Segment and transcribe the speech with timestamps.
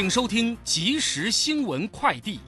[0.00, 2.38] 请收听即时新闻快递。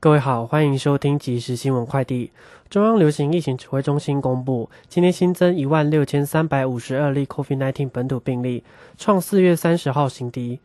[0.00, 2.32] 各位好，欢迎收听即时新闻快递。
[2.68, 8.64] 中央流行疫情指挥中心公布，今天新增一万六千三百五十二例 COVID-19 本土病例，
[8.96, 10.58] 创四月三十号新低。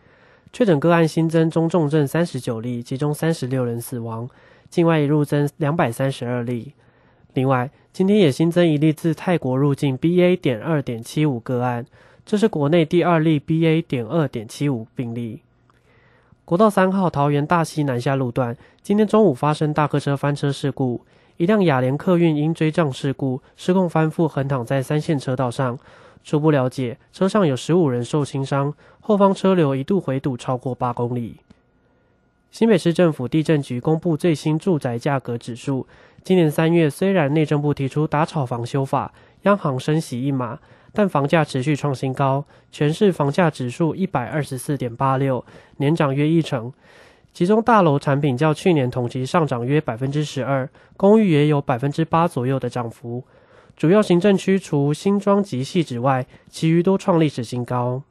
[0.51, 4.27] 确诊个案新增中重症三十九例，其中三十六人死亡，
[4.71, 6.73] 境外入增两百三十二例。
[7.35, 10.35] 另外，今天也新增一例自泰国入境 BA.
[10.35, 11.85] 点二点七五个案，
[12.25, 13.81] 这是国内第二例 BA.
[13.81, 15.41] 点二点七五病例。
[16.45, 21.01] 国道三号桃园大溪南下路段，今天中午发生大客车翻车事故，
[21.37, 25.77] 一辆雅联客运因追撞事故失控翻覆，横躺在三线车道上。
[26.23, 31.37] 初步了解，车上有十五人受轻伤，后方车流一度回堵超过八公里。
[32.51, 35.85] 新北市政府地震局公布最新住宅价格指数，
[36.23, 40.59] 今年三月虽然内政部提出打炒房修法，央行升息一码。
[40.93, 45.43] 但房价持续创新高，全市房价指数一百二十四点八六，
[45.77, 46.71] 年涨约一成。
[47.33, 53.23] 其中大楼产品较去年同期上涨约百分之十二，公寓也有百分之八左右的涨幅。
[53.75, 58.03] 主要行政区除新庄及细致外，其余都创历史新高。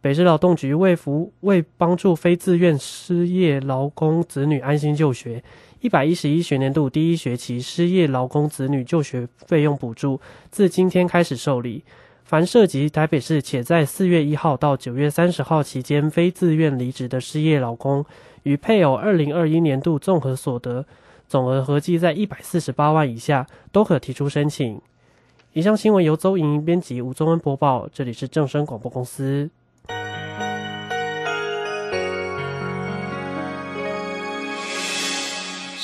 [0.00, 5.42] 北市劳动局为服为帮助非自愿失业劳工子女安心就学。
[5.80, 11.84] 一百一十一学年度第一学期失业劳工子女就学费用补助自今天开始受理。
[12.24, 18.04] 凡涉及台北市且在四月一号到九月三十号期间非自愿离职的失业劳工，
[18.42, 20.84] 与配偶二零二一年度综合所得
[21.28, 24.80] 总额合计在一百四十八万以下，都可提出申请。
[25.52, 27.88] 以上新闻由周莹莹编辑，吴宗恩播报。
[27.92, 29.48] 这里是正声广播公司。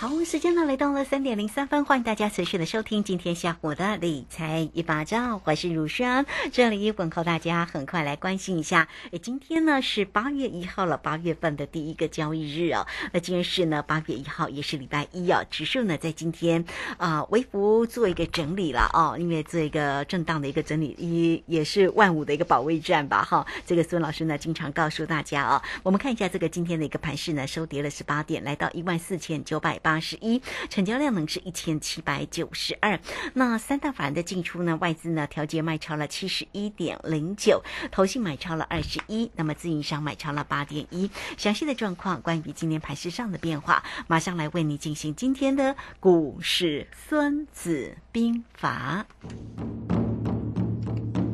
[0.00, 16.64] 好，时间呢来到了三点零三分，欢迎大家持续的收听今天下午的理财一把照，我是如轩，这里问候大家，很快来关心一下，诶，今天呢是八月一号了，八月份的第一个交易日哦，那今天是呢八月一号，也是礼拜一哦，指数呢在今天
[16.96, 29.89] 啊微幅做一个整理了哦，因为做一个震荡的一个整理，一也是万五的一个保卫战吧哈，这个孙老师呢经常告诉大家啊，我们看一下这个今天的一个盘势呢，收跌了十八点，来到一万四千九百八。
[29.90, 33.00] 八十一，成交量呢是一千七百九十二。
[33.34, 41.10] 那三大法人的进出呢，外资呢调节卖超了七十一点零九，投信买超了二十一，那么自营商买超了八点一。
[41.36, 49.04] 详细的状况，关于今天盘市上的变化，马上来为你进行今天的股市孙子兵法。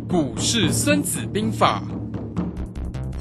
[0.08, 1.82] 股市孙子兵法。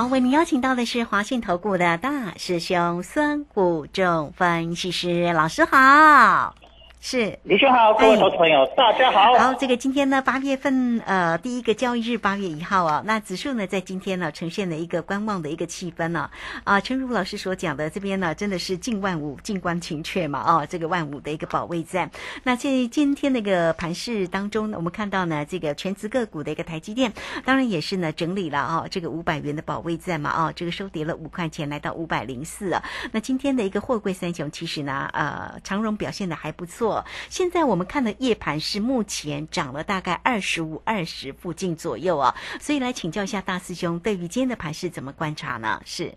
[0.00, 6.54] 好，为您邀请到的是华信投顾的大师兄孙谷仲分析师老师好。
[7.00, 7.38] 是。
[7.44, 9.32] 李兄好，各位投资朋友，大家好。
[9.34, 16.30] 好，这个今天呢，八月份呃第一个交易日，八月一号啊，那指数呢在今天呢呈现了一个观望的一个气氛呢。
[16.62, 22.10] 啊，陈如老师所讲的这边呢，真的是近万五，近观情阙嘛，哦，这个万五的一个保卫战。
[22.44, 27.10] 那在今天那个盘市当中呢，我们看到呢，这个全职个股的一个台积电，
[27.46, 32.82] 当然也是呢整理了啊，这个五百元的保卫战嘛，啊，这个收跌了五块钱，来到五百零四啊。
[33.10, 36.89] 那今天的一个货柜三雄，其实呢，呃，长荣表现的还不错。
[37.28, 45.80] 现在我们看的夜盘是目前涨了大概二十五、二十附近左右啊，所以来请教一下大师兄，对于今天的盘是怎么观察呢？
[45.84, 46.12] 是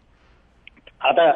[0.97, 1.35] 好的，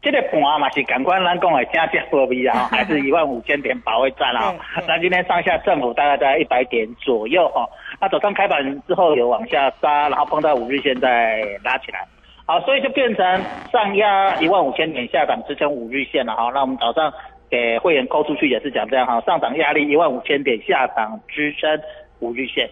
[0.00, 4.54] 这个盘嘛是赶快咱讲的加价货币啊， 还是一万五千点保卫战啊。
[4.86, 7.68] 那今天上下振幅大概在一百点左右哈。
[8.00, 12.06] 那早上开盘之后有往下杀，然后碰到五日线再拉起来，
[12.46, 16.50] 好，所以就变成上压一万五千点，下档支撑五日线了哈。
[16.54, 17.12] 那我们早上。
[17.50, 21.68] 给会员扣出去也是讲这样哈，上涨压力一万五千点，下涨支撑
[22.20, 22.70] 五日线。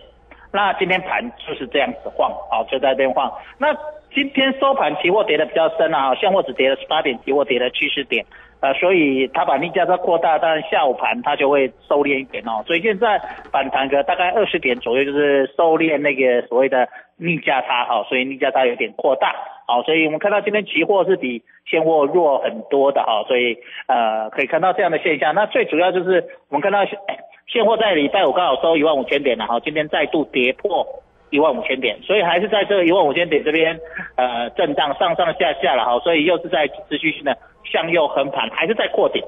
[0.53, 3.31] 那今天盘就是这样子晃，好就在这边晃。
[3.59, 3.75] 那
[4.15, 8.25] 今天收盘期货跌的比较深啊，现货只跌了十八点，期货跌了七十点，
[8.61, 12.65] 呃，所以它把逆价差扩大，但下午盘它就会收敛一点哦。
[12.67, 13.21] 所以现在
[13.53, 19.35] 反弹个大概二十点左右，就是收敛那个所谓的逆价差哈，所以逆价差有点扩大。
[19.67, 25.35] 好，所以我们看到今天期货是比现货弱很多的哈，所以呃可以看到这样的现象。
[25.35, 26.79] 那最主要就是我们看到
[27.47, 30.87] 现货在礼拜五刚好收一万五千点了哈，今天再度跌破
[31.31, 33.79] 一万五千点，所以还是在这一万五千点这边
[34.17, 39.23] 呃震荡上上下下了哈，所以又是在持续性的向右横盘，还是在扩顶。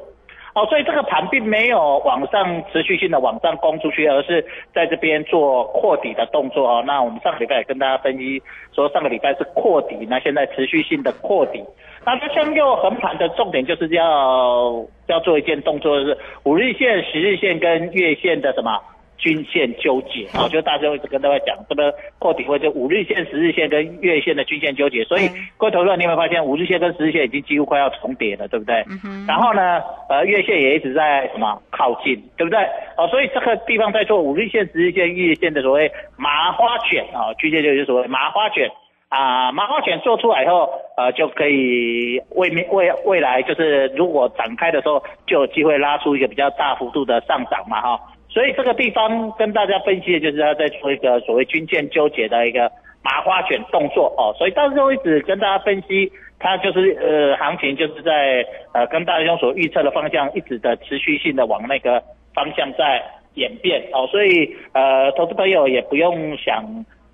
[0.52, 4.44] 哦，所以这个盘并没有往上持续性的往上攻出去，而是
[4.74, 6.82] 在这边做扩底的动作哦。
[6.84, 8.42] 那我们上个礼拜也跟大家分析
[8.74, 11.62] 说，上个礼拜是扩底，那现在持续性的扩底。
[12.04, 18.76] 那它向右横盘的重点就是要要做一件动作，就是五日线、十日线跟月线的什么？
[19.20, 28.82] 均线纠结啊，就大家一直跟大家讲，这个破底会就五日线、十日线跟月线的均线纠结，所以各位投资你有没有发现五日线跟十日线已经几乎快要重叠了，对不对？
[29.28, 32.58] 然后呢，呃，月线也一直在什么靠近，对不对？
[32.96, 38.70] 哦，所以这个地方在做五日线、十日线、月线的所谓麻花卷啊，均线就是所谓麻花卷
[39.10, 48.00] 啊，麻花卷做出来以后，呃，就可以未未未未来就是如果展开的时候，就有机会拉出一个比较大幅度的上涨嘛，哈。
[48.30, 52.70] 所以这个地方跟大家分析的就是他在做一个所谓军舰纠结的一个
[53.02, 62.00] 麻花卷动作哦，所以到时候一直跟大家分析，它就是呃行情就是在呃跟大家所预测的方向一直的持续性的往那个
[62.32, 63.02] 方向在
[63.34, 66.64] 演变哦，所以呃投资朋友也不用想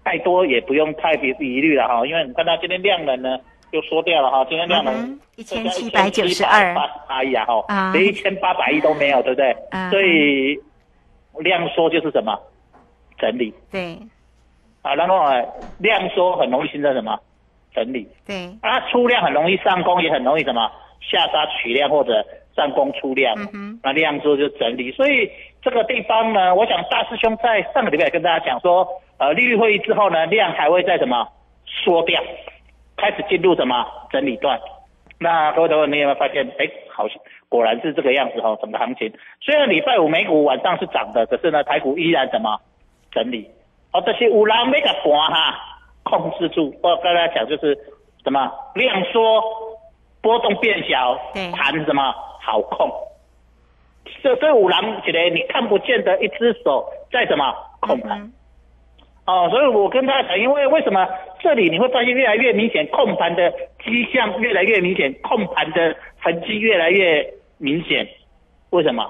[0.04, 3.38] 太多，也不用太疑疑虑了哈，因为你看它今天量能呢
[3.72, 6.74] 就缩掉了哈，今天量能一千七百九十二
[7.08, 9.56] 八亿啊哈，连一千八百亿都没有，对不对？
[9.90, 10.60] 所以。
[11.40, 12.38] 量缩就是什么？
[13.18, 13.54] 整理。
[13.70, 13.98] 对。
[14.82, 15.24] 啊，然后
[15.78, 17.18] 量缩很容易形成什么？
[17.74, 18.08] 整理。
[18.26, 18.50] 对。
[18.62, 20.70] 啊，出量很容易上攻，也很容易什么？
[21.00, 22.24] 下杀取量或者
[22.54, 23.34] 上攻出量。
[23.36, 23.80] 嗯哼。
[23.82, 25.30] 那量缩就整理，所以
[25.62, 28.86] 这个地方呢，我想大师兄在上个礼拜跟大家讲说，
[29.18, 31.28] 呃，利率会议之后呢，量还会在什么？
[31.66, 32.22] 缩掉，
[32.96, 34.58] 开始进入什么整理段？
[35.18, 36.46] 那各位朋友，你有没有发现？
[36.58, 37.18] 哎，好像。
[37.48, 42.60] 果然是这个样子哦，整个行情虽然礼拜五美股晚上是涨的，可是呢台股依然怎么
[43.12, 43.48] 整理？
[43.92, 45.54] 哦，这些五浪没个盘哈，
[46.02, 46.74] 控制住。
[46.82, 47.78] 我刚才讲就是
[48.24, 49.42] 什么量缩，
[50.20, 51.18] 波动变小，
[51.54, 52.90] 盘什么好控。
[54.22, 58.32] 这这五浪起来你看不见的一只手在什么控盘？
[59.26, 61.06] 哦，所以我跟大家讲，因为为什么
[61.40, 63.50] 这里你会发现越来越明显控盘的
[63.84, 67.28] 迹象，越来越明显控盘的痕迹越来越。
[67.58, 68.06] 明显，
[68.68, 69.02] 为什么？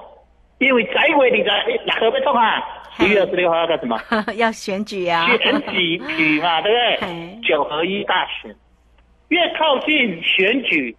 [0.59, 1.51] 因为再过你在
[1.85, 2.63] 哪个被痛啊？
[2.97, 3.99] 一月二十六号要干什么？
[4.37, 5.27] 要选举啊！
[5.35, 7.39] 选举举嘛，对不对？
[7.43, 8.55] 九合一大选，
[9.27, 10.95] 越靠近选举，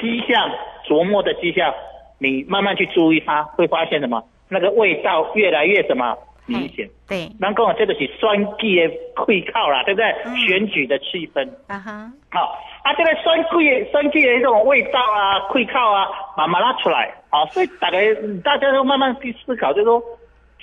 [0.00, 0.50] 迹象
[0.88, 1.72] 琢磨的迹象，
[2.18, 4.20] 你慢慢去注意它，会发现什么？
[4.48, 6.18] 那个味道越来越什么？
[6.58, 10.14] 明显对，那跟我这个是选举的会靠啦，对不对？
[10.46, 17.98] 选举的气氛啊哈，好啊，这个选举选举的这种味道啊，会靠啊，慢慢拉出来，好，所以大家
[18.44, 20.02] 大家都慢慢去思考，就是说，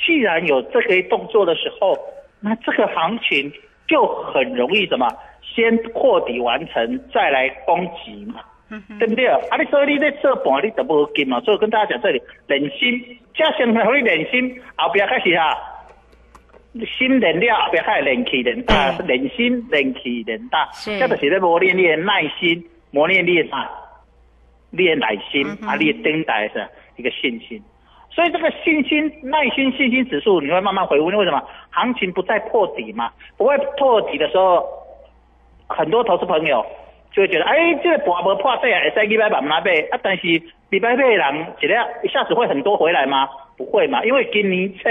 [0.06, 1.98] 既然有这个动作的时候，
[2.40, 3.52] 那这个行情
[3.88, 5.08] 就很容易什么，
[5.42, 8.42] 先扩底完成，再来攻击嘛。
[9.00, 9.26] 对不对？
[9.28, 11.40] 啊，你所以你在做盘，你都无紧嘛。
[11.40, 15.58] 所以跟大家讲这里，忍心，加上让你忍心，后边开始哈。
[16.86, 23.70] 心冷了，后边还冷气冷大，人心人气人大，这就是咧磨练你的耐心，磨练你的啥？
[24.70, 26.68] 你的耐心啊，你的等待是。
[26.98, 27.62] 一个信心。
[28.10, 31.06] 所以这个信心、耐心、信心指数你会慢慢回复。
[31.06, 31.40] 为什么？
[31.70, 34.66] 行情不再破底嘛，不会破底的时候，
[35.68, 36.66] 很多投资朋友
[37.12, 40.00] 就会觉得，哎，这个博无破底啊，会使礼拜慢慢买啊。
[40.02, 40.24] 但是
[40.72, 43.30] 礼拜买的人，一下一下子会很多回来吗？
[43.56, 44.90] 不会嘛，因为今年车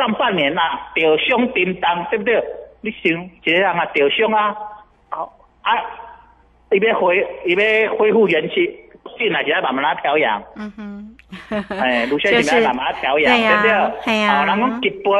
[0.00, 0.62] 上半年呐，
[0.94, 2.42] 掉伤叮当，对不对？
[2.80, 4.56] 你想一个人啊，掉伤啊，
[5.10, 5.30] 好
[5.60, 5.76] 啊，
[6.70, 8.74] 伊要恢，伊要恢复元气，
[9.18, 10.42] 进来就要慢慢来调养。
[10.56, 11.16] 嗯哼。
[11.78, 14.00] 哎，卢先生，慢慢调养，对不对？
[14.04, 14.40] 系啊。
[14.42, 15.12] 哦，人讲疾病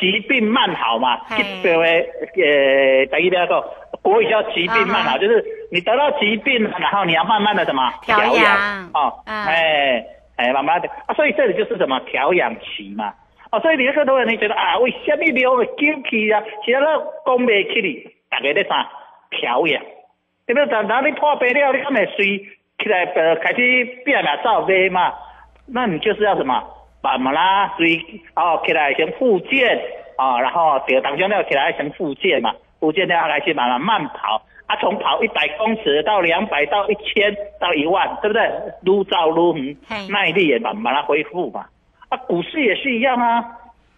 [0.00, 3.64] 疾病慢好嘛，疾病的呃，等于那个
[4.02, 13.14] 国语叫疾病慢好，就是你得到疾病，然后你要慢慢的什么调养哦，哎哎，慢慢的啊，所以这里就是什么调养期嘛。
[13.50, 16.42] 哦，所以你很多人你觉得啊，为什么料会进去啊？
[16.64, 18.90] 其实那讲不起你，大家在啥
[19.30, 19.80] 调呀？
[20.46, 20.66] 对不对？
[20.66, 22.38] 等到你破病了，你看咪睡
[22.78, 25.12] 起来呃，开始变了照飞嘛。
[25.66, 26.62] 那你就是要什么？
[27.02, 28.02] 慢慢啦，水
[28.34, 29.80] 哦，起来先复健
[30.16, 38.50] 啊，然后第二当中要起来先复健嘛，复健要开始慢慢慢跑啊，从跑一百公尺到两百到一千到一万，对不对？
[38.82, 39.76] 撸照撸嗯，
[40.10, 41.66] 耐力也慢慢来恢复嘛。
[42.08, 43.44] 啊，股市也是一样啊。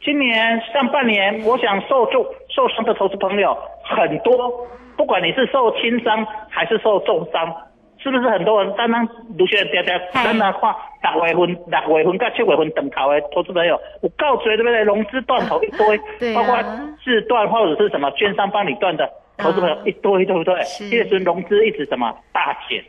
[0.03, 7.55] 今年上半年，我想受重受伤的投资朋友很多，不管你是受轻伤还是受重伤。
[8.03, 8.75] 是不是很多人？
[8.77, 14.83] 刚刚卢学爹爹咱来看六月份、六月份到七月份等头的投资朋友，有够多对不对？
[14.85, 16.57] 融资断头一堆，包括
[17.05, 20.55] 自断或者是什么券商帮你断的投资朋友一堆，对不对？
[20.91, 22.83] 这时融资一直什么大减，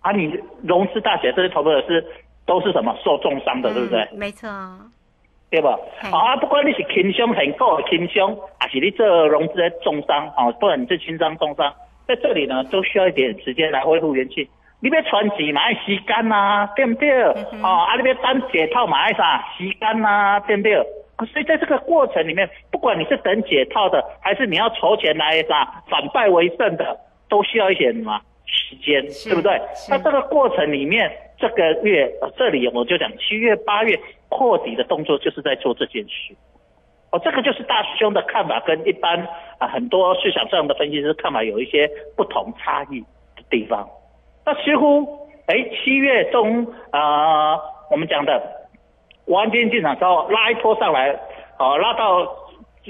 [0.00, 0.32] 啊，你
[0.62, 2.06] 融资大减，这些投资者是
[2.52, 4.06] 都是什么受重伤的，对不对？
[4.12, 4.46] 没错，
[5.50, 5.78] 对吧？
[6.12, 11.72] 啊，不管你是轻伤很够轻伤，还是你做融资的重伤，啊，不管你是轻伤重伤。
[12.06, 14.46] 在这里呢，都需要一点时间来恢复元气。
[14.80, 17.10] 你别传奇嘛，爱时间呐，对不对？
[17.62, 20.74] 哦，啊，你别单解套嘛，爱啥时间呐，对不对？
[21.32, 26.98] 所以在这个过程里面，不管你是等解套的，还是你要筹钱来啥反败为胜的，
[27.30, 29.58] 都需要一些什么时间，对不对？
[29.88, 31.10] 那这个过程里面，
[31.42, 36.36] 这个月这里我就讲七月八月破底的动作，就是在做这件事。
[37.10, 39.26] 哦，这个就是大师兄的看法，跟一般
[39.58, 43.00] 啊很多市场上的分析师看法有一些不同差异
[43.34, 43.88] 的地方。
[44.46, 45.04] 那似乎，
[45.46, 47.58] 哎，七月中啊，
[47.90, 48.40] 我们讲的
[49.26, 51.10] 完全进场之后拉一波上来，
[51.58, 52.24] 哦，拉到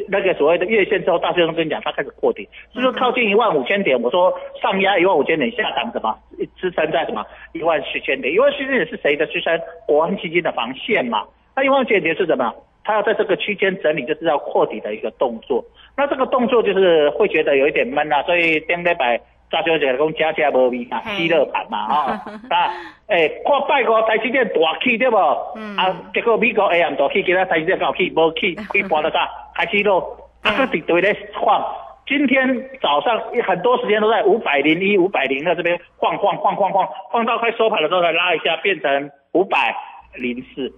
[0.09, 4.01] 那个所谓的月线之后，大师兄跟你讲，他开始破底，是不是靠近一万五千点？
[4.01, 6.19] 我说上压一万五千点，下档什么
[6.57, 8.33] 支撑在什么一万四千点？
[8.33, 9.59] 一万四千点是谁的支撑？
[9.87, 11.25] 国安基金的防线嘛。
[11.55, 12.55] 那一万四千点是什么？
[12.85, 15.65] 他要在这个区间整理，就是要扩底的一个动作。
[15.97, 19.21] 那这个动作就是会觉得有一点闷啊，所以顶礼拜
[19.53, 22.13] 大小姐讲加加无味嘛，吸热盘嘛， 吼
[22.49, 22.73] 啊，
[23.09, 25.17] 诶，看拜个台积电大起对不？
[25.17, 30.01] 啊，结果美国 AM 大起，其他台积电搞起无起， 一般的啥开始落，
[30.43, 31.63] 啊，个一堆咧晃。
[32.05, 39.77] 今天早上很多时间都在五百零一、五百零二这边晃晃晃晃晃，晃到快收盘的时候才拉一下，变成五百
[40.15, 40.73] 零四，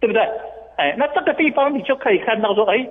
[0.00, 0.22] 对不对？
[0.76, 2.86] 哎，那这个地方你就可以看到说，哎，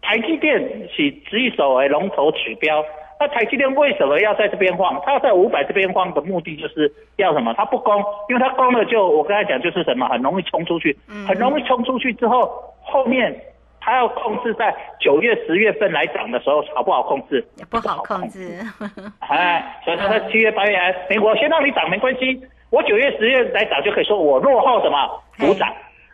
[0.00, 0.58] 台积电
[0.90, 2.84] 是指一手为龙头指标。
[3.20, 5.00] 那台积电为什么要在这边晃？
[5.04, 7.54] 它在五百这边晃的目的就是要什么？
[7.56, 12.50] 它不攻，因为它攻了就我刚才讲就是什么，很容易冲出去，很容易冲出去之后，
[12.82, 13.32] 后面
[13.80, 17.44] 它要控制在九月、十月份来涨的时候，好不好控制？
[17.70, 18.58] 不好控制。
[19.28, 22.40] 哎，所以说它七月、八月，哎，我先让你涨没关系，
[22.70, 25.72] 我九月、十月来涨就可以说我落后什么补涨。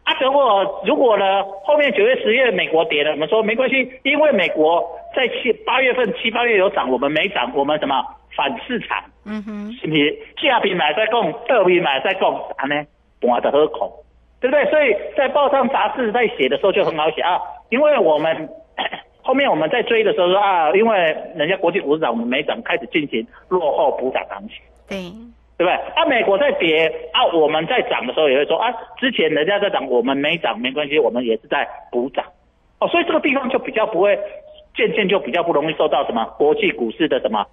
[0.09, 4.83] 啊，如果如果呢，后面九月、十月美国跌了，我们说没关系，因为美国
[5.15, 8.03] 在七八月份、七八月有涨，我们没涨，我们什么
[8.35, 9.05] 反市场？
[9.27, 10.75] 嗯哼，是不是？
[10.75, 12.87] 买在供，特品买在供，啥呢？
[13.21, 14.03] 我的喝口，
[14.41, 14.65] 对不对？
[14.71, 17.39] 所以在报上杂志在写的时候就很好写啊，
[17.69, 18.49] 因为我们
[19.21, 20.97] 后面我们在追的时候说啊，因为
[21.37, 24.57] 人家国际股市涨，我们没涨，开始进行落后补涨行情。
[24.89, 25.13] 对。
[25.59, 25.73] 对不对？
[25.73, 32.25] 啊，美国在跌啊，我们在涨的时候也会说啊，之前人家在涨，我们没涨，没关系，我们也是在补涨。
[32.79, 34.17] 哦，所以这个地方就比较不会，
[34.77, 37.45] 渐渐就比较不容易受到什么国际股市的什么，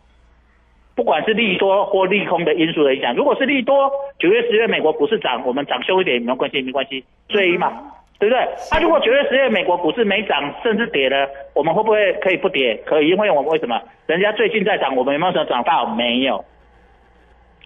[0.95, 3.15] 不管是利多或利空的因素的影响。
[3.15, 7.73] 如果是利多，九月、十月美国股市涨，我们涨凶一点没关系，没关系，追嘛，
[8.19, 8.39] 对不对？
[8.69, 12.79] 啊，如果九月、十月美国股市没涨，甚至跌了，我们会不会可以不跌？
[12.85, 13.81] 可以，因为我们为什么？
[14.05, 15.87] 人家最近在涨，我们有没有涨到？
[15.87, 16.45] 没有。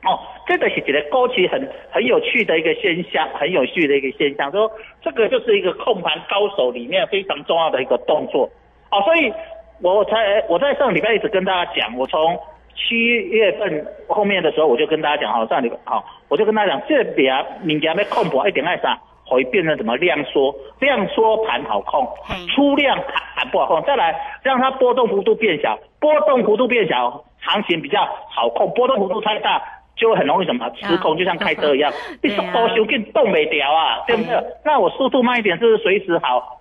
[0.05, 8.49] 哦，这个是觉得勾起很很有趣的一个现象，很有趣的一个现象，说这个就是一个控盘高手里面非常重要的一个动作。
[8.91, 9.33] 哦，所以
[9.81, 12.39] 我才我在上礼拜一直跟大家讲，我从
[12.75, 22.07] 七月份后面的时候，我就跟大家讲，好，上礼拜好，我就跟大家讲，这边啊，物件要控盘一定爱啥，会变成什么量缩，量缩盘好控，
[22.55, 29.61] 出量盘盘不好控，再来让它波动幅度变小，波动幅度变小，行情比较好控，波动幅度太大。
[29.99, 31.91] 就会很容易什么失控，就像开车一样，
[32.23, 34.33] 你速度修更动没掉啊，对不对？
[34.63, 36.55] 那我速度慢一点，是随时好？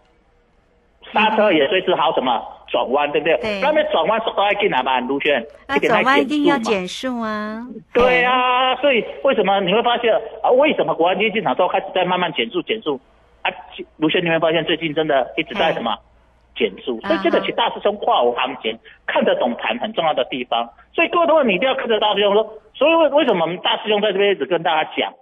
[1.12, 3.38] 刹车也随时好，什么转弯，对不对？
[3.38, 7.64] 对那边转弯速度要进来吧，卢轩，那转弯一定要减速啊。
[7.94, 10.50] 对啊，所以为什么你会发现啊？
[10.50, 13.00] 为什么国安基金进场之后开始在慢慢减速减速？
[13.42, 13.50] 啊，
[13.96, 15.96] 卢轩，你会发现最近真的一直在什么
[16.58, 17.00] 减速？
[17.02, 20.68] 所以这个其大师兄跨无行情，看得懂盘很重要的地方。
[20.92, 22.58] 所以各位的话，你一定要看着大师兄说。
[22.74, 25.14] 所以为为什么我们大师兄在这边一直跟大家讲？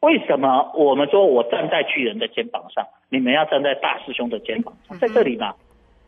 [0.00, 4.98] 为什么我们说我站在巨人的肩膀上，你们要站在大师兄的肩膀上？
[4.98, 5.54] 在这里嘛，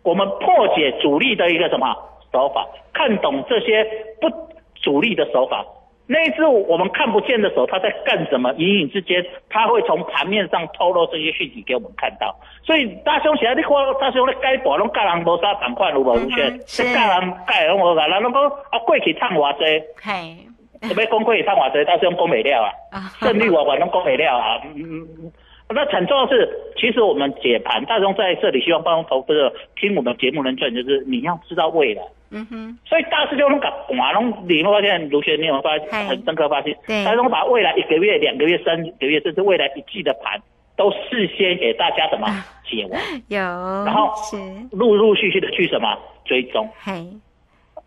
[0.02, 1.96] 我们破解主力的一个什么
[2.30, 3.84] 手法，看懂这些
[4.20, 4.30] 不
[4.74, 5.64] 主力的手法。
[6.08, 8.52] 那一只我们看不见的时候，他在干什么？
[8.58, 12.34] 隐隐之间，他会从盘面上透露这些讯息给我们看到。
[12.64, 13.70] 所以大兄起来，你看
[14.00, 19.64] 大兄咧改博，拢教人无啥板块，如无如轩，咧教人改拢无个，人拢讲啊过去赚偌济，
[20.00, 20.36] 嘿，
[20.88, 24.60] 要讲过去赚偌济，大兄讲袂了啊， 胜率我我拢讲袂了啊。
[24.64, 25.32] 嗯嗯嗯。
[25.68, 32.02] 那很重要是，其实我们解盘，大众在这里希望帮投资者听我们节目能赚，就是你要知道未来。
[32.30, 32.78] 嗯哼。
[32.84, 40.40] 所以大师兄拢讲，哇，拢你会发现，卢学你有发现很深刻发现，对，大师兄把未来一个月、两个月、三个月，甚至未来一季的盘，
[40.76, 42.28] 都事先给大家什么
[42.64, 43.38] 解完，有，
[43.84, 44.36] 然后是
[44.70, 46.68] 陆陆续续的去什么追踪。
[46.78, 47.04] 嘿。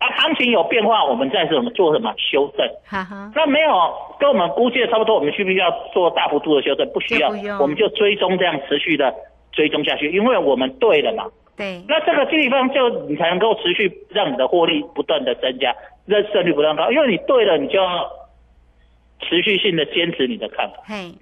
[0.00, 2.66] 啊，行情有变化，我们再什么做什么修正？
[2.86, 3.30] 哈哈。
[3.36, 3.70] 那没有
[4.18, 6.88] 跟我们估计的差不多，我们需不需要做大幅度的修正？
[6.90, 7.28] 不需要，
[7.60, 9.14] 我们就追踪这样持续的
[9.52, 11.26] 追踪下去，因为我们对了嘛。
[11.54, 11.84] 对。
[11.86, 15.74] 那这个地方就你才能够持续让你的获利不断的增加，
[16.06, 18.10] 认胜率不断高，因为你对了，你就要
[19.20, 20.76] 持续性的坚持你的看法。
[20.86, 21.12] 嘿。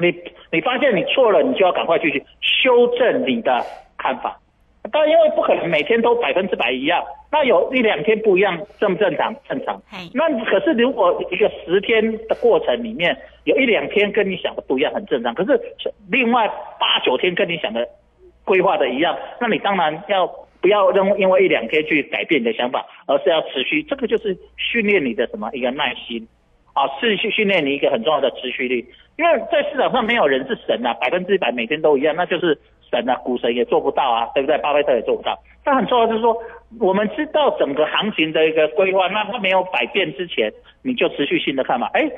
[0.00, 0.12] 你
[0.50, 3.64] 你发现你错了，你就要赶快继续修正你的
[3.96, 4.38] 看法。
[4.92, 9.34] 当然，因为不可能每天都百分之百一样，那有一两天不一样，正不正常？
[9.48, 9.80] 正常。
[10.14, 15.34] 那可是如果一个十天的过程里面，有一两天跟你想的不一样，很正常。
[15.34, 15.60] 可是
[16.10, 17.88] 另外八九天跟你想的
[18.44, 20.26] 规划的一样，那你当然要
[20.60, 23.82] 不要因因为一两天去改变你的想法，而是要持续。
[23.82, 26.26] 这个就是训练你的什么一个耐心
[26.72, 28.86] 啊，是去训练你一个很重要的持续力。
[29.16, 32.56] 因为在市场上没有人是神啊，百分之一百每天都一样，那就是
[32.90, 34.58] 神啊，股神也做不到啊，对不对？
[34.58, 35.38] 巴菲特也做不到。
[35.64, 36.36] 但很重要就是说，
[36.80, 41.88] 我们知道整个行情的一个规划，那它没有改变之前，你就持续性的看嘛。
[41.92, 42.10] 哎，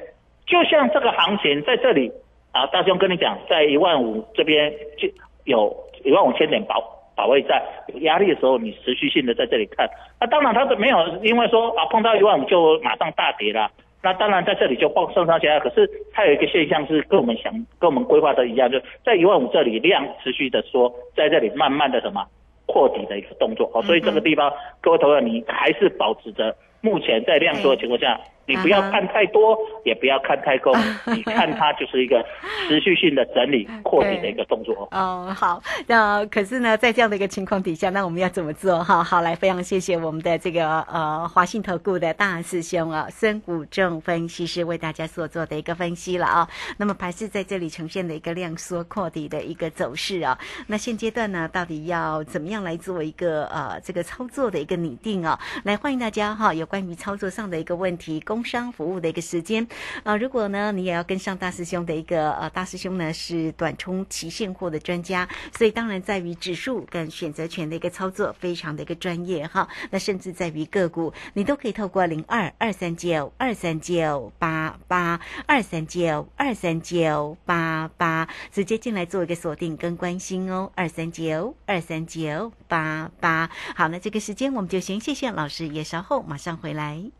[0.46, 2.12] 就像这个行情在这里
[2.52, 5.08] 啊，大兄跟你讲，在一万五这边就
[5.44, 6.82] 有一万五千点保
[7.16, 9.88] 保卫战，有压力的时候，你持续性的在这里看。
[10.20, 13.70] 那当然它是没有因为说啊碰到一万五就马上大跌了。
[14.02, 22.26] 那当然在这里就报上上起来，可是它有一个现象是跟我们想、跟我们规划的一样，就在一万五这里量持续的说，在这里慢慢的什么
[22.66, 28.18] 扩底的一个动作哦，所以这个地方各位投资你还是保持着目前在量缩的情况下。
[28.50, 30.74] 你不要看太多，也不要看太空，
[31.14, 32.24] 你看它就是一个
[32.66, 34.88] 持续性的整理、 扩底的一个动作。
[34.90, 38.82] 哦，好，那可是呢，在这样的一个情况底下，那我们要怎么做？
[38.82, 46.48] 哈，好，来，非常谢谢我们的这个呃华信投顾的大师兄啊，孙谷正分析师为大家所做的一个分析了啊。
[46.76, 50.36] 那么盘是在这里呈现的一个量缩扩底的一个走势啊。
[50.66, 55.38] 那现阶段呢，到底要怎么样来做一个呃这个操作的一个拟定啊？
[55.64, 59.68] 来，欢迎大家哈，有关于操作上的一个问题，工商服务的一个时间
[60.02, 69.68] 啊，如果呢你也要跟上大师兄的一个呃，大师兄呢是短冲期现货的专家，所以当然在于指数跟选择权的一个操作非常的一个专业哈。
[69.90, 83.50] 那甚至在于个股，你都可以透过零二二三九二三九八八二三九二三九八八直接进来做一个锁定跟关心哦，二三九二三九八八。
[83.76, 87.19] 好，那这个时间我们就先谢谢老师，也稍后马上回来。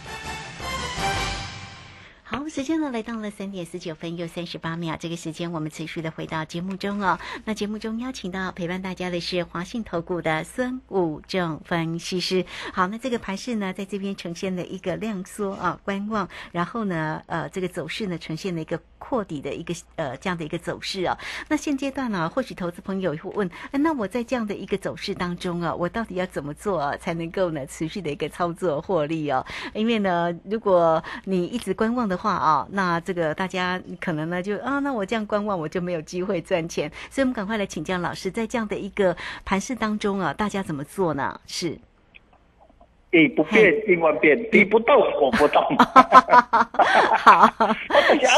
[2.31, 7.19] 好，时间呢来到了三点四九分又三十八秒，这个时间我们持续的回到节目中哦。
[7.43, 12.45] 那节目中邀请到陪伴大家的是华信投顾的孙武正分析师。
[12.71, 21.17] 好，那这个盘势呢，在这边呈现了一个量缩啊，观望，然后呢，呃，这个走势呢，呈现了一个扩底的一个呃这样的一个走势啊。
[21.49, 29.45] 那现阶段呢，或许投资朋友会问，那我在这样的一个走势当中啊，我到底要怎么做啊，才能够呢持续的一个操作获利哦？
[29.73, 41.39] 因为呢，如果你一直观望的话啊，那这个大家可能呢就啊，那我这样观望我就没有机会赚钱，所以我们赶快来请教老师，在这样的一个盘势当中啊，大家怎么做呢？
[41.47, 41.77] 是。
[43.13, 45.61] 以不变应万变，敌不动我不动。
[47.17, 47.45] 好，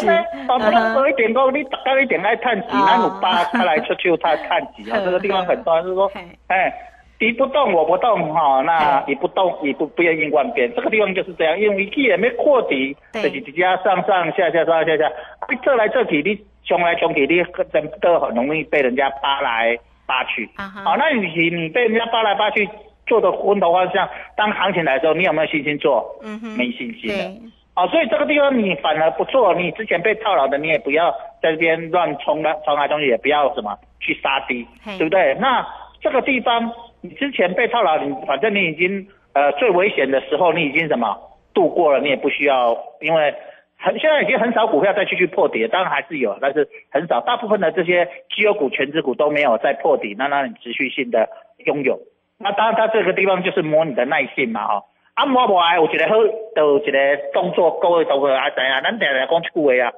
[0.02, 6.12] 是啊，不能做一点讲，你大家一点爱探底，那我八他来出去他探底啊，这个地方很重要，就是说，
[6.48, 6.74] 哎，
[7.20, 15.12] 敌不动我不动哈，那你不动你不不愿意万变，这个地方就是这样，因为既然没扩底，自己直接上上下下上上下下，
[15.50, 20.50] 你这来这去，你冲来冲去，你真的很容易被人家扒来扒去。
[20.58, 22.68] 好，那与其你被人家扒来扒去。
[23.06, 26.18] 做的昏头方向，当行情来的时候，你有没有信心做？
[26.24, 27.36] 嗯哼，没信心的。
[27.76, 34.66] 哦，所以这个地方你反而不做，你之前被套牢的，你也不要在这边乱冲了，冲来冲去，也不要什么去杀低，
[34.98, 35.36] 对不对？
[35.36, 35.68] 那
[36.00, 36.72] 这个地方
[37.04, 41.18] 你之前被套牢，你反正你已经呃最危险的时候，你已经什么
[41.54, 43.36] 度过了，你也不需要，因为
[43.78, 51.28] 很现在已经很少股票再继续破底，当然还是有，但是很少，大部分的这些绩优股、全值股都没有再破底，那让你持续性的
[51.66, 52.00] 拥有。
[52.40, 54.84] 那当然，它这个地方就是摸你的耐性嘛，哈。
[55.16, 56.16] 啊，摸不来有一个好，
[56.56, 59.94] 就一个动作，各位都会啊知影，咱定定讲一句话啊，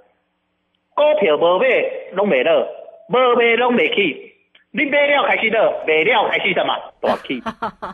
[0.94, 1.68] 股票无买
[2.13, 2.68] 拢袂落，
[3.10, 4.35] 无买拢袂起。
[4.78, 7.42] 你买了开始落，卖了开始什么 大起？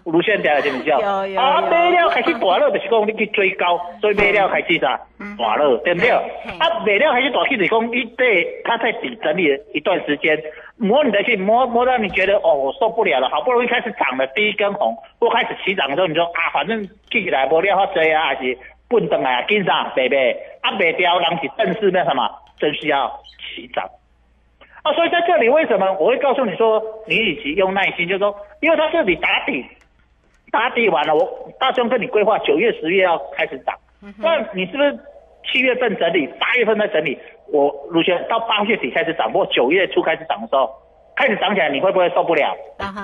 [0.03, 0.99] 卢先生知唔知啊？
[1.37, 4.99] 啊，买了开始大落，就是讲你去追高，所以买了开始啥
[5.37, 6.09] 大落，对不对？
[6.09, 10.35] 啊，卖了开始大起，就是讲一对它在底整理一段时间，
[10.77, 18.57] 摸你的心，摸摸到你觉得哦，我受不了了，好不容易开始涨了第一根红，或开始起涨的时候，你说啊，反正记起来无了好追啊，还是
[18.89, 20.31] 笨蛋啊，跟上，对不对？
[20.61, 23.07] 啊，卖掉，人是正式那什么，正式要
[23.55, 23.87] 起涨。
[24.83, 29.63] 啊，所以在这里为什么我会告诉你说，你与其用耐心，就是说，因为它这里打底，
[30.51, 33.75] 打底完了，我大兄跟你规划九月、十月要开始涨，
[34.17, 34.99] 那你是不是
[35.51, 37.17] 七月份整理，八月份再整理？
[37.51, 40.71] 我卢轩到八月底开始涨，或九月初开始涨的时候，
[41.15, 42.55] 开始涨起来，你会不会受不了？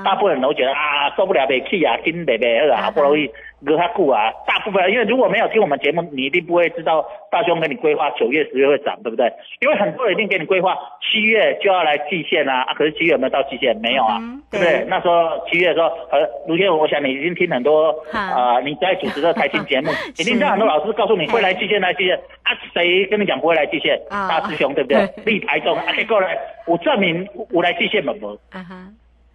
[0.04, 3.30] 大部分人都觉得啊，受不了，没气啊，心没没二啊，好不容易。
[3.65, 9.32] 隔他顾啊，大部分因为如果没有听我们节目，你一定不会知道大兄给你规划九月、十月会涨，对不对？
[9.62, 13.76] 因为很多人一定给你规划七月就要来季线啊，啊，可是七月有没有到季线？
[13.78, 14.20] 没有啊，
[14.52, 14.86] 对不对？
[14.88, 24.00] 那时候七月的时候，呃，卢先生，我想你已经听很多啊，你在主持的财经节目，已经听很多老师告诉你会来季线来季线，啊，谁跟你讲不会来季线？
[24.10, 25.08] 大师兄对不对？
[25.26, 26.28] 立台中啊，结果呢，
[26.67, 28.38] 我证明我来季线没无。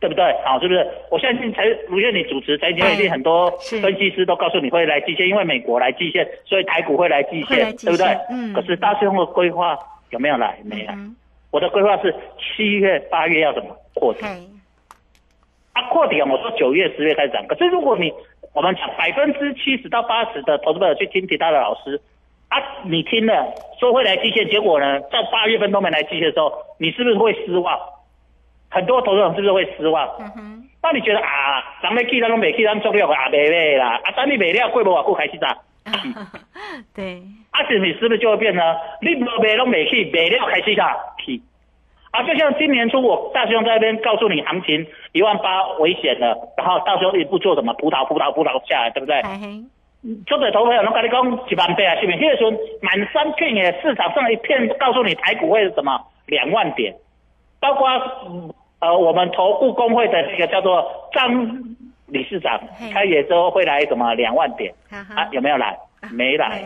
[0.03, 0.25] 对不对？
[0.45, 0.85] 好，是不是？
[1.12, 3.49] 我相信才如愿你主持财经一定很多
[3.81, 8.07] 分析师都告诉你会来季线，因为美国来季线，所以台股会来季线，对不对？
[8.29, 8.53] 嗯。
[8.53, 9.79] 可是大师兄的规划
[10.11, 10.59] 有没有来？
[10.65, 10.99] 没来。
[11.53, 14.27] 我的规划是七月、八月要怎么扩底？
[15.73, 16.29] 啊，扩底啊！
[16.29, 17.47] 我说九月、十月开始涨。
[17.47, 18.12] 可是如果你
[18.53, 22.01] 我们讲百分之七十到八十的投资者去听其他的老师
[22.49, 27.79] 啊，你听了说会来季线，结果呢，在八月份都没来季线的时候，你是不是会失望？
[28.73, 30.09] 很多投资人是不是会失望？
[30.19, 30.59] 嗯哼。
[30.83, 34.01] 那你觉得啊，咱们去咱拢未去，咱做了啊，没卖啦。
[34.03, 35.57] 啊，等你卖了，过无偌久开始涨。
[36.93, 37.23] 对。
[37.53, 38.61] 啊，是你是不是就会变成？
[39.01, 41.41] 你无卖拢未去，卖了开始涨去。
[42.11, 47.73] 啊，就像今年初我大兄在那边告诉你，行情一万八危险了，然后到时候一步做什么？
[47.75, 49.23] 葡萄葡萄葡萄下来，对不对？
[50.27, 52.19] 做对投朋友，我跟你讲一万倍啊，是不是？
[52.19, 56.93] 那个时候满山遍野市场上一片告诉你台股会是什么两万点，
[57.61, 57.89] 包括
[58.27, 58.53] 嗯。
[58.83, 61.31] 呃，我们投顾工会的那个叫做张
[62.09, 62.61] 理事长
[62.92, 65.29] 开业之后会来什么两万点啊？
[65.31, 65.79] 有没有来？
[66.11, 66.61] 没来。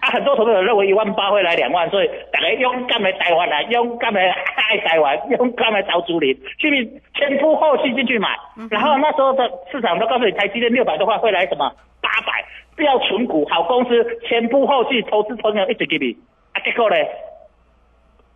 [0.00, 8.28] 啊，很多投资者认为一万八会来两万，所以大家勇敢的台湾来，勇敢的爱台湾，勇敢的找主力，去前赴后继进去买。
[8.70, 12.44] 然后那时候的市场都告诉你，台积电六百多块会来什么八百，
[12.76, 16.14] 不要存股，好公司前赴后继，投资朋友一直给你。
[16.52, 16.96] 啊，结果呢，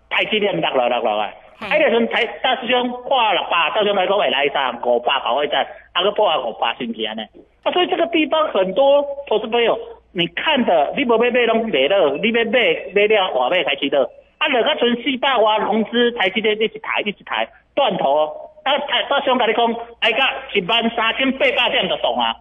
[0.08, 1.32] 台积电落了落了啊。
[1.68, 7.22] 哎，那时候才大师兄破六百，大师兄来讲会来上五百保卫战，啊个破啊五百新钱呢。
[7.62, 9.78] 啊，所以这个地方很多投资朋友，
[10.12, 12.60] 你看的你无买买拢卖了，你要买
[12.94, 14.08] 买了话买才知道。
[14.38, 18.24] 啊，两个存四百万融资，台积电一直抬一直抬，断头。
[18.64, 20.18] 啊，大大师兄跟你讲，哎个
[20.54, 22.34] 一万三千八百点就懂啊。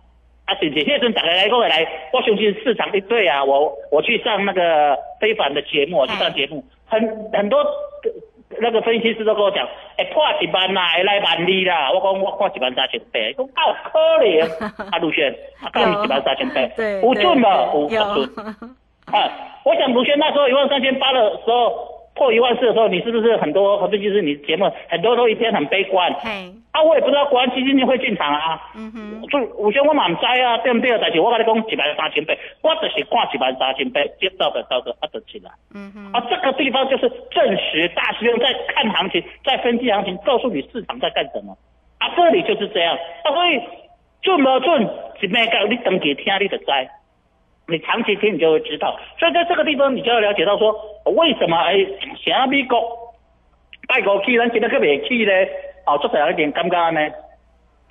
[0.46, 7.64] 啊，是是，那阵大家来过来，我相信市场一对啊，我我去上那个非凡的节目，我去上节目，很很多
[8.60, 13.54] 那个分析师都跟我讲，哎、破一万啦，会来万二啦，我讲我破一万三千八，讲够
[13.92, 14.44] 可怜，
[14.92, 17.50] 啊，卢轩，啊，到一万三千八，对，有准吗？
[17.74, 17.90] 有有。
[17.90, 18.46] 有准。
[19.12, 19.30] 啊，
[19.66, 26.14] 我想卢轩那时候一万三千八的时候破一万四的时候，你是不是很多分析师你节目很多都一天很悲观？
[26.16, 28.62] 嘿，啊，我也不知道国安基金会进场啊。
[28.76, 30.92] 嗯哼，就有些我嘛唔知啊，对不对？
[31.00, 35.50] 但是我跟你讲一万三千倍，我就是看一万三千倍，接到的到的啊得起来。
[35.74, 41.58] 嗯哼，啊，这个地方就是证实大师兄在看行情，在分析行情，告诉你市场在干什么。
[42.00, 42.94] 啊，这里就是这样。
[43.24, 43.62] 啊，所以
[44.22, 44.84] 准不准，
[45.22, 46.66] 一咩个你登记听你就知。
[47.70, 50.74] 你长期听你就会知道，所以在这个地方你就要了解到说，
[51.06, 51.76] 为什么哎，
[52.24, 52.82] 想要美国
[53.88, 55.32] 带国去，咱今天个别去呢？
[55.86, 57.00] 哦，做起来有点尴尬呢。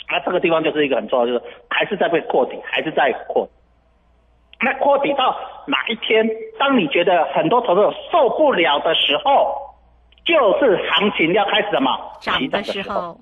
[0.07, 3.53] 啊，这个地方就是一个很重要，就是还是在被扩底，还是在扩底。
[4.61, 5.37] 那扩底到
[5.67, 9.55] 哪一天，当你觉得很多投资者受不了的时候，
[10.25, 13.21] 就是行情要开始什么起涨的涨时候，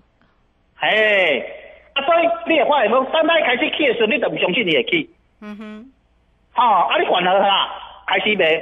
[0.79, 1.45] 哎，
[1.93, 5.11] 啊，所以你也发现讲，当它开始起的时候，你都不相信你会去。
[5.43, 5.93] 嗯哼，
[6.57, 7.69] 哦，啊，你缓和啦，
[8.07, 8.57] 开始没，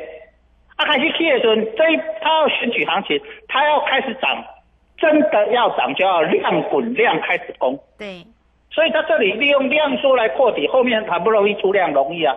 [0.76, 4.44] 啊，开始起的时候，这一它要选举行情，它要开始涨，
[4.98, 8.24] 真的要涨就要量滚量开始攻，对，
[8.70, 12.35] 所以它这里利用量缩来破底，后面好不容易出量容易啊。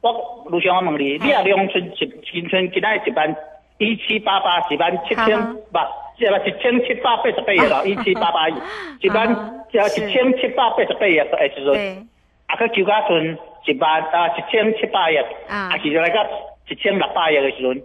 [0.00, 3.36] 我卢翔我问你，你啊两春一新春今仔一万
[3.78, 5.38] 一七八八，一万七千
[5.72, 5.78] 不，
[6.18, 6.38] 是吧？
[6.44, 8.54] 一千七百八十八亿咯，一七八八亿，
[9.00, 9.26] 一万
[9.72, 11.72] 呃一千七百八十八亿的时阵。
[11.72, 11.96] 对，
[12.46, 15.16] 啊，佮求甲剩一万啊一千七百亿，
[15.48, 15.70] 啊。
[15.72, 16.26] 啊，其实来个
[16.68, 17.82] 一千六百亿的时阵，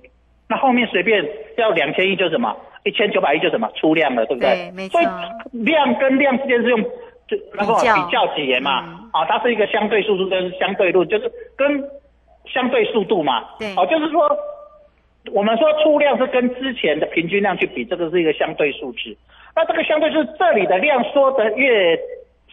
[0.48, 1.26] 那后面随便
[1.58, 3.70] 要两千亿就什么，一千九百亿就什么？
[3.76, 4.50] 出量了，对不对？
[4.56, 5.02] 对没错。
[5.02, 6.82] 所以量跟量之间是用
[7.28, 7.96] 就那个比较。
[7.96, 11.84] 嗯比较级言嘛，啊，它是一个相对速度跟相对论，就是跟
[12.46, 13.46] 相对速度嘛。
[13.60, 13.74] 对。
[13.76, 14.28] 哦，就是说
[15.32, 19.16] 我们说出量是跟之前的平均量去比，这个是一个相对数值。
[19.56, 22.00] 那这个相对是这里的量缩得越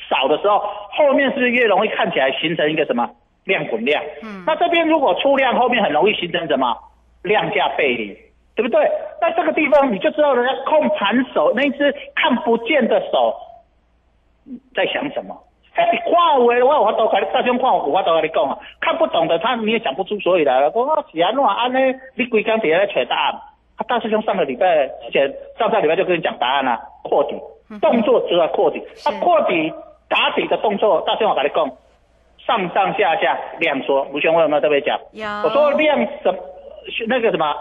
[0.08, 0.58] 少的时候，
[0.90, 3.08] 后面是不是越容易看起来形成一个什么
[3.44, 4.02] 量滚量？
[4.22, 6.76] 嗯那这边如果出量，后面很容易形成什么
[7.22, 8.16] 量价背离，
[8.54, 8.90] 对不对？
[9.20, 13.34] 那这个地方你就知道人家控盘手那一只看不见的手
[14.46, 15.36] 嗯在想什么。
[15.74, 20.70] 哎，你看有的，我有法度跟你，大兄看有法度跟你讲啊，看不懂的他你也讲不出所以来了。
[20.74, 21.78] 我是安怎安呢？
[22.14, 23.34] 你规工底下在找答案。
[23.76, 27.36] 他大师兄上个礼拜之前，上上礼拜就跟你讲答案了、扩底，
[27.78, 28.82] 动作就要扩底。
[29.04, 29.70] 他扩底
[30.08, 31.70] 打底的动作，大兄我跟你讲，
[32.46, 34.04] 上上下下量缩。
[34.12, 34.98] 卢兄，我有没有特别讲？
[35.12, 36.34] 有，我说量什
[37.08, 37.54] 那个什么，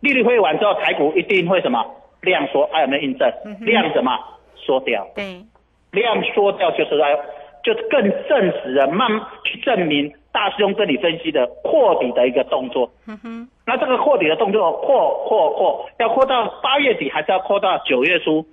[0.00, 1.84] 利率会完之后，台股一定会什么
[2.20, 3.32] 量缩，还有没有印证？
[3.44, 4.12] 嗯量什么
[4.56, 5.06] 缩掉？
[5.14, 5.42] 对，
[5.92, 7.16] 量缩掉就是来，
[7.62, 12.90] 就更证实了，慢慢去证明大师兄跟你分析的扩底的一个动作。
[13.08, 18.44] 嗯哼，那这个扩底的动作扩扩扩，要扩到八月底，还是要扩到九月初？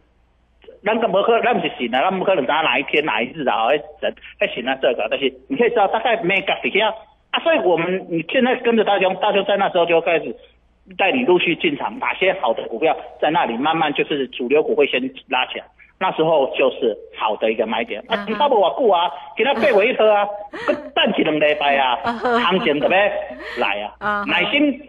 [0.84, 6.94] 咱个无可，咱不是行啊，咱不可能知道哪一天哪一日啊，哎人哎行啊这个，但是你可以知道大概每个底下
[7.32, 10.36] 啊，所以我们你现在跟着大兄，大兄在那时候就开始
[10.98, 15.66] 带你陆续进场，哪些好的股票在那里慢慢就是主流股会先拉起来。
[16.00, 18.24] 那时候就是好的一个买点啊！
[18.30, 19.10] 你差不多久啊？
[19.36, 20.28] 给他背回一车啊，
[20.94, 22.96] 等一两礼拜啊，行情特别
[23.58, 24.80] 来啊啊，耐心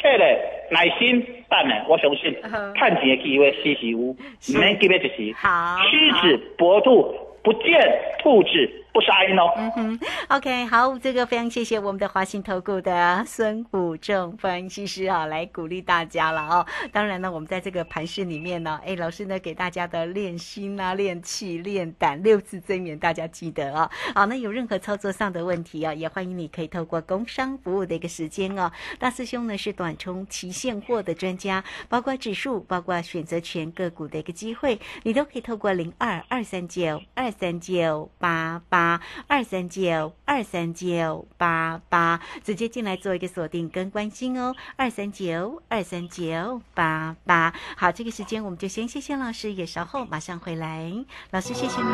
[0.00, 0.38] 客咧，
[0.70, 2.72] 耐心等咧，我相信嗯。
[2.74, 4.16] 看钱的机会时时有，唔
[4.58, 7.80] 免急的就是好狮子搏兔，不见
[8.20, 8.48] 兔子
[8.96, 9.52] 不杀鹰哦。
[9.58, 16.66] 嗯哼，OK，好，这个非常谢谢我们的华信投顾的孙武正分析师啊，来鼓励大家了哦。
[16.90, 23.90] 当然呢，我们在这个盘市里面呢，哎，老师呢给大家的练心啊、练气、练胆六字真言，大家记得哦。
[24.14, 28.72] 好，那有任何操作上的问题啊，也欢迎你可以透过工商服务的一个时间哦。
[28.98, 38.85] 大师兄呢是短冲期现货的专家，包括指数，包括选择权个股的一个机会，你都可以透过零二二三九二三九八八
[39.26, 47.52] 二三九二三九八八直接进来做一个锁定跟关心哦，二三九二三九八八。
[47.76, 50.92] 好，这个时间我们就先谢谢老师，也稍后马上回来。
[51.30, 51.88] 老师，谢谢你。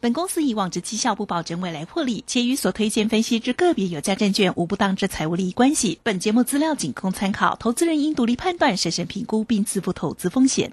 [0.00, 5.98] 本公司以往之绩效不保证未来获利，且与所推荐分析之个别有价证券无不当之财务利益关系。
[6.04, 10.72] 本节目资料仅供参考，投资人应独立判断、审慎评估并自负投资风险。